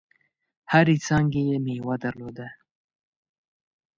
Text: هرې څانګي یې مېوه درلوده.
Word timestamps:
هرې 0.71 0.95
څانګي 1.05 1.41
یې 1.49 1.57
مېوه 1.65 1.95
درلوده. 2.03 2.47